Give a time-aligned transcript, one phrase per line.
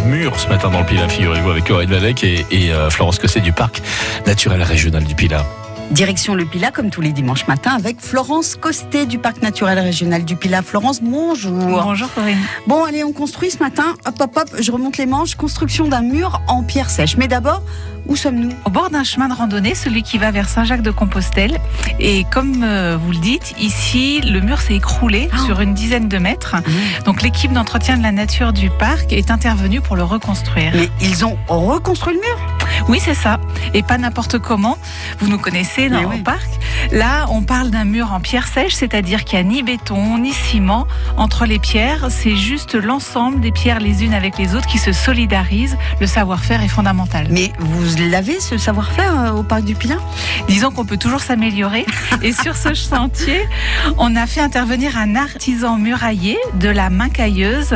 [0.00, 3.40] mur ce matin dans le Pilat, figurez-vous, avec Corinne Valec et, et euh, Florence Cosset
[3.40, 3.82] du parc
[4.26, 5.44] naturel régional du Pilat.
[5.90, 10.24] Direction le Pilat, comme tous les dimanches matins, avec Florence Costet du Parc naturel régional
[10.24, 10.62] du Pilat.
[10.62, 11.52] Florence, bonjour.
[11.52, 12.38] Bonjour Corinne.
[12.66, 13.94] Bon, allez, on construit ce matin.
[14.06, 15.34] Hop, hop, hop, je remonte les manches.
[15.34, 17.18] Construction d'un mur en pierre sèche.
[17.18, 17.62] Mais d'abord,
[18.06, 18.52] où sommes-nous?
[18.64, 21.58] Au bord d'un chemin de randonnée, celui qui va vers Saint-Jacques-de-Compostelle.
[22.00, 25.38] Et comme euh, vous le dites, ici, le mur s'est écroulé Ah.
[25.44, 26.56] sur une dizaine de mètres.
[27.04, 30.72] Donc l'équipe d'entretien de la nature du parc est intervenue pour le reconstruire.
[30.74, 32.51] Mais ils ont reconstruit le mur?
[32.88, 33.38] Oui, c'est ça.
[33.74, 34.78] Et pas n'importe comment.
[35.18, 36.22] Vous nous connaissez dans le oui.
[36.22, 36.48] parc.
[36.90, 40.32] Là, on parle d'un mur en pierre sèche, c'est-à-dire qu'il n'y a ni béton, ni
[40.32, 40.86] ciment
[41.16, 42.08] entre les pierres.
[42.10, 45.76] C'est juste l'ensemble des pierres les unes avec les autres qui se solidarisent.
[46.00, 47.28] Le savoir-faire est fondamental.
[47.30, 49.98] Mais vous l'avez, ce savoir-faire, euh, au Parc du Pilat
[50.48, 51.86] Disons qu'on peut toujours s'améliorer.
[52.22, 53.48] Et sur ce chantier,
[53.98, 57.74] on a fait intervenir un artisan murailler de la main cailleuse.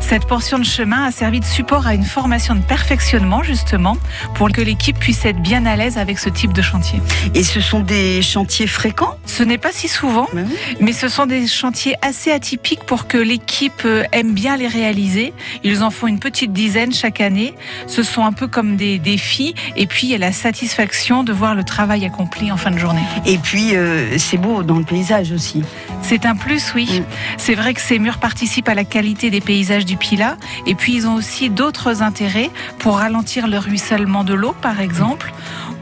[0.00, 3.96] Cette portion de chemin a servi de support à une formation de perfectionnement, justement,
[4.34, 7.00] pour que l'équipe puisse être bien à l'aise avec ce type de chantier.
[7.34, 9.16] Et ce sont des chantiers fréquents?
[9.26, 10.42] Ce n'est pas si souvent, oui.
[10.80, 15.32] mais ce sont des chantiers assez atypiques pour que l'équipe euh, aime bien les réaliser.
[15.62, 17.54] Ils en font une petite dizaine chaque année.
[17.86, 19.54] Ce sont un peu comme des défis.
[19.76, 22.78] Et puis, il y a la satisfaction de voir le travail accompli en fin de
[22.78, 23.02] journée.
[23.26, 25.62] Et puis, euh, c'est beau dans le paysage aussi.
[26.06, 27.00] C'est un plus, oui.
[27.00, 27.04] Mm.
[27.38, 30.36] C'est vrai que ces murs participent à la qualité des paysages du Pilat.
[30.66, 35.32] Et puis, ils ont aussi d'autres intérêts pour ralentir le ruissellement de l'eau, par exemple.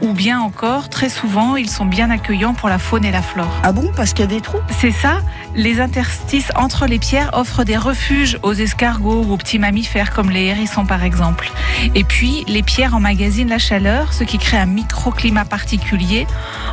[0.01, 3.59] Ou bien encore, très souvent, ils sont bien accueillants pour la faune et la flore.
[3.63, 4.59] Ah bon Parce qu'il y a des trous?
[4.69, 5.21] C'est ça,
[5.55, 10.29] les interstices entre les pierres offrent des refuges aux escargots ou aux petits mammifères comme
[10.29, 11.51] les hérissons par exemple.
[11.95, 16.25] Et puis, les pierres emmagasinent la chaleur, ce qui crée un microclimat particulier.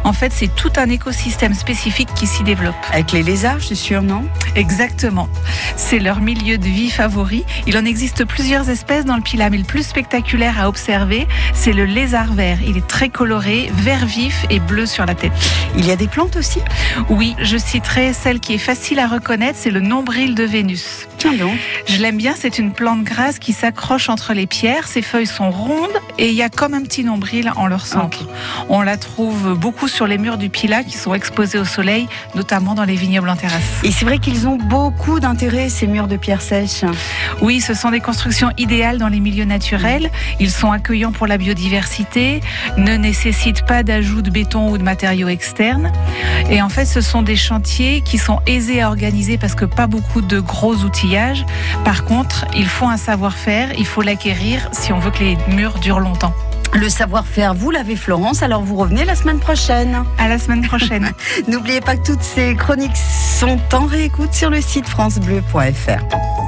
[0.04, 2.74] En fait, c'est tout un écosystème spécifique qui s'y développe.
[2.92, 4.24] Avec les lézards, je suis sûre, non?
[4.56, 5.28] Exactement.
[5.76, 7.44] C'est leur milieu de vie favori.
[7.66, 11.72] Il en existe plusieurs espèces dans le Pilat, mais le plus spectaculaire à observer, c'est
[11.72, 12.58] le lézard vert.
[12.66, 15.32] Il est très coloré, vert vif et bleu sur la tête.
[15.76, 16.60] Il y a des plantes aussi?
[17.08, 21.06] Oui, je citerai celle qui est facile à reconnaître, c'est le nombril de Vénus.
[21.18, 21.58] Tiens donc.
[21.86, 24.88] Je l'aime bien, c'est une plante grasse qui s'accroche entre les pierres.
[24.88, 28.26] Ses feuilles sont rondes et il y a comme un petit nombril en leur centre.
[28.68, 32.74] On la trouve beaucoup sur les murs du Pilat qui sont exposés au soleil, notamment
[32.74, 33.80] dans les vignobles en terrasse.
[33.82, 36.84] Et c'est vrai qu'ils ont beaucoup d'intérêt, ces murs de pierre sèche.
[37.42, 40.10] Oui, ce sont des constructions idéales dans les milieux naturels.
[40.38, 42.40] Ils sont accueillants pour la biodiversité,
[42.76, 45.92] ne nécessitent pas d'ajout de béton ou de matériaux externes.
[46.50, 49.86] Et en fait, ce sont des chantiers qui sont aisés à organiser parce que pas
[49.86, 51.44] beaucoup de gros outillages.
[51.84, 55.78] Par contre, il faut un savoir-faire, il faut l'acquérir si on veut que les murs
[55.80, 56.34] durent longtemps.
[56.72, 60.04] Le savoir-faire, vous l'avez Florence, alors vous revenez la semaine prochaine.
[60.18, 61.10] À la semaine prochaine.
[61.48, 66.39] N'oubliez pas que toutes ces chroniques sont en réécoute sur le site francebleu.fr.